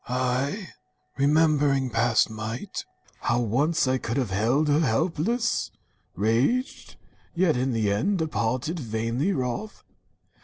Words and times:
I, 0.09 0.69
remembering 1.17 1.91
past 1.91 2.27
might— 2.27 2.85
How 3.29 3.39
once 3.39 3.87
I 3.87 3.99
could 3.99 4.17
have 4.17 4.31
held 4.31 4.67
her 4.67 4.79
helpless— 4.79 5.69
raged, 6.15 6.95
Yet 7.35 7.55
in 7.55 7.71
the 7.71 7.91
end 7.91 8.17
departed, 8.17 8.79
vainly 8.79 9.31
wroth. 9.31 9.83